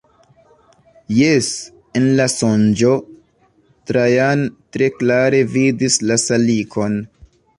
[1.17, 1.49] Jes,
[1.99, 2.95] en la sonĝo,
[3.91, 4.43] Trajan
[4.77, 6.99] tre klare vidis la salikon.